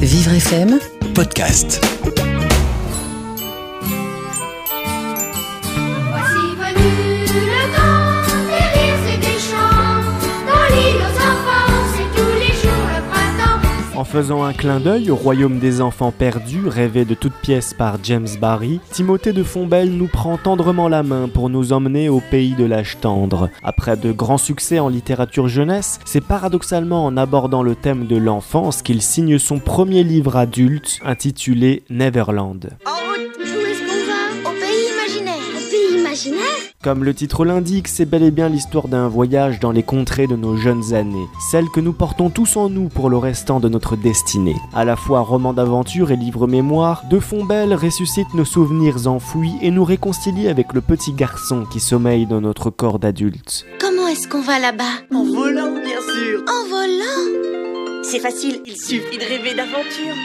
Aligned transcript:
Vivre 0.00 0.40
FM 0.40 0.78
podcast. 1.12 1.99
En 14.00 14.04
faisant 14.04 14.44
un 14.44 14.54
clin 14.54 14.80
d'œil 14.80 15.10
au 15.10 15.14
royaume 15.14 15.58
des 15.58 15.82
enfants 15.82 16.10
perdus, 16.10 16.66
rêvé 16.66 17.04
de 17.04 17.12
toutes 17.12 17.34
pièces 17.34 17.74
par 17.74 17.98
James 18.02 18.30
Barry, 18.40 18.80
Timothée 18.92 19.34
de 19.34 19.42
Fombelle 19.42 19.90
nous 19.90 20.06
prend 20.06 20.38
tendrement 20.38 20.88
la 20.88 21.02
main 21.02 21.28
pour 21.28 21.50
nous 21.50 21.74
emmener 21.74 22.08
au 22.08 22.22
pays 22.30 22.54
de 22.54 22.64
l'âge 22.64 22.96
tendre. 23.02 23.50
Après 23.62 23.98
de 23.98 24.10
grands 24.10 24.38
succès 24.38 24.78
en 24.78 24.88
littérature 24.88 25.48
jeunesse, 25.48 25.98
c'est 26.06 26.24
paradoxalement 26.24 27.04
en 27.04 27.18
abordant 27.18 27.62
le 27.62 27.74
thème 27.74 28.06
de 28.06 28.16
l'enfance 28.16 28.80
qu'il 28.80 29.02
signe 29.02 29.38
son 29.38 29.58
premier 29.58 30.02
livre 30.02 30.38
adulte 30.38 30.98
intitulé 31.04 31.82
Neverland. 31.90 32.70
En 32.86 32.99
Comme 36.82 37.04
le 37.04 37.12
titre 37.12 37.44
l'indique, 37.44 37.88
c'est 37.88 38.06
bel 38.06 38.22
et 38.22 38.30
bien 38.30 38.48
l'histoire 38.48 38.88
d'un 38.88 39.06
voyage 39.06 39.60
dans 39.60 39.70
les 39.70 39.82
contrées 39.82 40.26
de 40.26 40.34
nos 40.34 40.56
jeunes 40.56 40.94
années, 40.94 41.26
celles 41.50 41.68
que 41.68 41.78
nous 41.80 41.92
portons 41.92 42.30
tous 42.30 42.56
en 42.56 42.70
nous 42.70 42.88
pour 42.88 43.10
le 43.10 43.18
restant 43.18 43.60
de 43.60 43.68
notre 43.68 43.96
destinée. 43.96 44.56
À 44.72 44.86
la 44.86 44.96
fois 44.96 45.20
roman 45.20 45.52
d'aventure 45.52 46.10
et 46.10 46.16
livre 46.16 46.46
mémoire, 46.46 47.02
De 47.10 47.20
Fombelle 47.20 47.74
ressuscite 47.74 48.32
nos 48.32 48.46
souvenirs 48.46 49.06
enfouis 49.08 49.52
et 49.60 49.70
nous 49.70 49.84
réconcilie 49.84 50.48
avec 50.48 50.72
le 50.72 50.80
petit 50.80 51.12
garçon 51.12 51.66
qui 51.70 51.80
sommeille 51.80 52.24
dans 52.24 52.40
notre 52.40 52.70
corps 52.70 52.98
d'adulte. 52.98 53.66
Comment 53.78 54.08
est-ce 54.08 54.26
qu'on 54.26 54.40
va 54.40 54.58
là-bas? 54.58 55.04
En 55.14 55.24
volant, 55.24 55.72
bien 55.72 56.00
sûr. 56.00 56.40
En 56.48 56.66
volant? 56.66 58.00
C'est 58.04 58.20
facile, 58.20 58.62
il 58.64 58.78
suffit 58.78 59.18
de 59.18 59.24
rêver 59.24 59.54
d'aventure. 59.54 60.16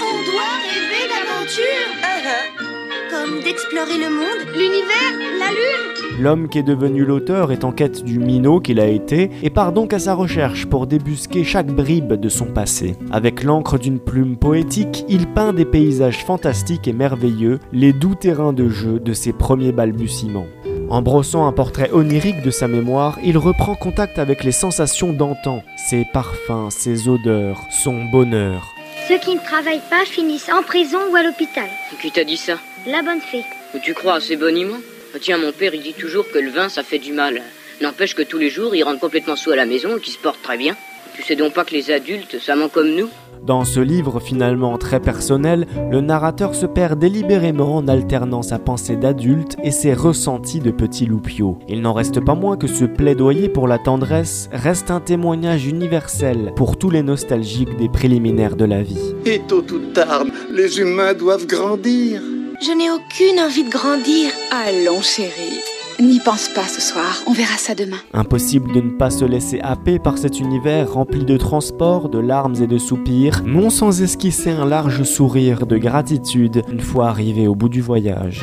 On 0.00 0.32
doit 0.32 0.54
rêver 0.64 1.04
d'aventure 1.12 2.00
Ah, 2.02 2.22
ah. 2.24 2.67
Comme 3.10 3.40
d'explorer 3.42 3.96
le 3.96 4.10
monde, 4.10 4.54
l'univers, 4.54 5.14
la 5.38 5.50
lune 5.50 6.22
L'homme 6.22 6.48
qui 6.48 6.58
est 6.58 6.62
devenu 6.62 7.04
l'auteur 7.04 7.52
est 7.52 7.64
en 7.64 7.72
quête 7.72 8.04
du 8.04 8.18
minot 8.18 8.60
qu'il 8.60 8.80
a 8.80 8.86
été 8.86 9.30
et 9.42 9.50
part 9.50 9.72
donc 9.72 9.94
à 9.94 9.98
sa 9.98 10.14
recherche 10.14 10.66
pour 10.66 10.86
débusquer 10.86 11.42
chaque 11.42 11.68
bribe 11.68 12.14
de 12.14 12.28
son 12.28 12.46
passé. 12.46 12.96
Avec 13.10 13.44
l'encre 13.44 13.78
d'une 13.78 13.98
plume 13.98 14.36
poétique, 14.36 15.06
il 15.08 15.26
peint 15.26 15.52
des 15.52 15.64
paysages 15.64 16.24
fantastiques 16.24 16.86
et 16.86 16.92
merveilleux, 16.92 17.60
les 17.72 17.92
doux 17.92 18.14
terrains 18.14 18.52
de 18.52 18.68
jeu 18.68 19.00
de 19.00 19.12
ses 19.14 19.32
premiers 19.32 19.72
balbutiements. 19.72 20.46
En 20.90 21.00
brossant 21.00 21.46
un 21.46 21.52
portrait 21.52 21.90
onirique 21.92 22.42
de 22.42 22.50
sa 22.50 22.68
mémoire, 22.68 23.18
il 23.24 23.38
reprend 23.38 23.74
contact 23.74 24.18
avec 24.18 24.44
les 24.44 24.52
sensations 24.52 25.12
d'antan, 25.12 25.62
ses 25.76 26.04
parfums, 26.12 26.70
ses 26.70 27.08
odeurs, 27.08 27.62
son 27.70 28.04
bonheur. 28.06 28.74
Ceux 29.08 29.18
qui 29.18 29.34
ne 29.34 29.40
travaillent 29.40 29.80
pas 29.88 30.04
finissent 30.04 30.50
en 30.50 30.62
prison 30.62 30.98
ou 31.10 31.16
à 31.16 31.22
l'hôpital. 31.22 31.68
Qui 32.02 32.10
t'a 32.10 32.24
dit 32.24 32.36
ça 32.36 32.58
La 32.86 33.00
bonne 33.00 33.22
fée. 33.22 33.42
Tu 33.82 33.94
crois 33.94 34.16
à 34.16 34.20
ces 34.20 34.36
boniments 34.36 34.80
Ah, 35.14 35.18
Tiens, 35.18 35.38
mon 35.38 35.50
père, 35.50 35.74
il 35.74 35.80
dit 35.80 35.94
toujours 35.94 36.30
que 36.30 36.38
le 36.38 36.50
vin, 36.50 36.68
ça 36.68 36.82
fait 36.82 36.98
du 36.98 37.12
mal. 37.12 37.42
N'empêche 37.80 38.14
que 38.14 38.22
tous 38.22 38.36
les 38.36 38.50
jours, 38.50 38.74
il 38.74 38.82
rentre 38.82 39.00
complètement 39.00 39.36
sous 39.36 39.50
à 39.50 39.56
la 39.56 39.64
maison 39.64 39.96
et 39.96 40.00
qu'il 40.00 40.12
se 40.12 40.18
porte 40.18 40.42
très 40.42 40.58
bien. 40.58 40.76
Tu 41.18 41.24
sais 41.24 41.34
donc 41.34 41.52
pas 41.52 41.64
que 41.64 41.72
les 41.74 41.90
adultes, 41.90 42.38
ça 42.40 42.54
ment 42.54 42.68
comme 42.68 42.94
nous 42.94 43.08
Dans 43.44 43.64
ce 43.64 43.80
livre 43.80 44.20
finalement 44.20 44.78
très 44.78 45.00
personnel, 45.00 45.66
le 45.90 46.00
narrateur 46.00 46.54
se 46.54 46.64
perd 46.64 46.96
délibérément 46.96 47.74
en 47.74 47.88
alternant 47.88 48.42
sa 48.42 48.60
pensée 48.60 48.94
d'adulte 48.94 49.56
et 49.64 49.72
ses 49.72 49.94
ressentis 49.94 50.60
de 50.60 50.70
petit 50.70 51.06
loupio. 51.06 51.58
Il 51.68 51.80
n'en 51.80 51.92
reste 51.92 52.24
pas 52.24 52.36
moins 52.36 52.56
que 52.56 52.68
ce 52.68 52.84
plaidoyer 52.84 53.48
pour 53.48 53.66
la 53.66 53.78
tendresse 53.78 54.48
reste 54.52 54.92
un 54.92 55.00
témoignage 55.00 55.66
universel 55.66 56.52
pour 56.54 56.78
tous 56.78 56.90
les 56.90 57.02
nostalgiques 57.02 57.76
des 57.76 57.88
préliminaires 57.88 58.54
de 58.54 58.66
la 58.66 58.84
vie. 58.84 59.16
Et 59.26 59.40
tôt 59.40 59.64
ou 59.72 59.92
tard, 59.92 60.24
les 60.52 60.78
humains 60.78 61.14
doivent 61.14 61.48
grandir. 61.48 62.22
Je 62.60 62.70
n'ai 62.70 62.92
aucune 62.92 63.40
envie 63.40 63.64
de 63.64 63.70
grandir. 63.70 64.30
Allons, 64.52 65.02
chérie. 65.02 65.64
N'y 66.00 66.20
pense 66.20 66.48
pas 66.48 66.66
ce 66.66 66.80
soir, 66.80 67.22
on 67.26 67.32
verra 67.32 67.56
ça 67.58 67.74
demain. 67.74 67.98
Impossible 68.12 68.72
de 68.72 68.80
ne 68.80 68.90
pas 68.90 69.10
se 69.10 69.24
laisser 69.24 69.58
happer 69.60 69.98
par 69.98 70.16
cet 70.16 70.38
univers 70.38 70.92
rempli 70.92 71.24
de 71.24 71.36
transports, 71.36 72.08
de 72.08 72.18
larmes 72.18 72.54
et 72.62 72.68
de 72.68 72.78
soupirs, 72.78 73.42
non 73.44 73.68
sans 73.68 74.00
esquisser 74.00 74.50
un 74.50 74.64
large 74.64 75.02
sourire 75.02 75.66
de 75.66 75.76
gratitude 75.76 76.62
une 76.70 76.80
fois 76.80 77.08
arrivé 77.08 77.48
au 77.48 77.56
bout 77.56 77.68
du 77.68 77.80
voyage. 77.80 78.42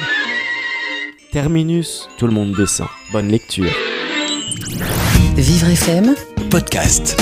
Terminus, 1.31 2.09
tout 2.17 2.27
le 2.27 2.33
monde 2.33 2.53
descend. 2.57 2.87
Bonne 3.13 3.29
lecture. 3.29 3.71
Vivre 5.35 5.69
FM 5.69 6.13
podcast. 6.49 7.17